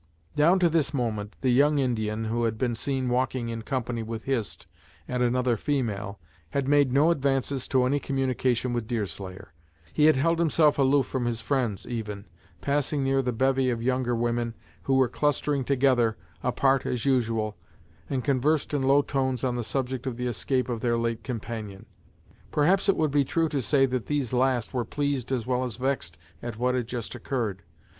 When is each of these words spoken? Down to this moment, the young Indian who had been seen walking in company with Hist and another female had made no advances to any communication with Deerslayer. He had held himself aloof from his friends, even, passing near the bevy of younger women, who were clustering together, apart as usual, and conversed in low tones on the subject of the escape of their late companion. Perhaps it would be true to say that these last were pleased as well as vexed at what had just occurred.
Down 0.35 0.57
to 0.57 0.67
this 0.67 0.95
moment, 0.95 1.35
the 1.41 1.51
young 1.51 1.77
Indian 1.77 2.25
who 2.25 2.45
had 2.45 2.57
been 2.57 2.73
seen 2.73 3.07
walking 3.07 3.49
in 3.49 3.61
company 3.61 4.01
with 4.01 4.23
Hist 4.23 4.65
and 5.07 5.21
another 5.21 5.57
female 5.57 6.17
had 6.49 6.67
made 6.67 6.91
no 6.91 7.11
advances 7.11 7.67
to 7.67 7.83
any 7.83 7.99
communication 7.99 8.73
with 8.73 8.87
Deerslayer. 8.87 9.53
He 9.93 10.05
had 10.05 10.15
held 10.15 10.39
himself 10.39 10.79
aloof 10.79 11.05
from 11.05 11.25
his 11.25 11.39
friends, 11.41 11.85
even, 11.85 12.25
passing 12.61 13.03
near 13.03 13.21
the 13.21 13.31
bevy 13.31 13.69
of 13.69 13.83
younger 13.83 14.15
women, 14.15 14.55
who 14.85 14.95
were 14.95 15.07
clustering 15.07 15.63
together, 15.63 16.17
apart 16.41 16.83
as 16.83 17.05
usual, 17.05 17.55
and 18.09 18.23
conversed 18.23 18.73
in 18.73 18.81
low 18.81 19.03
tones 19.03 19.43
on 19.43 19.55
the 19.55 19.63
subject 19.63 20.07
of 20.07 20.17
the 20.17 20.25
escape 20.25 20.67
of 20.67 20.81
their 20.81 20.97
late 20.97 21.23
companion. 21.23 21.85
Perhaps 22.51 22.89
it 22.89 22.95
would 22.97 23.11
be 23.11 23.23
true 23.23 23.49
to 23.49 23.61
say 23.61 23.85
that 23.85 24.07
these 24.07 24.33
last 24.33 24.73
were 24.73 24.83
pleased 24.83 25.31
as 25.31 25.45
well 25.45 25.63
as 25.63 25.75
vexed 25.75 26.17
at 26.41 26.57
what 26.57 26.73
had 26.73 26.87
just 26.87 27.13
occurred. 27.13 27.61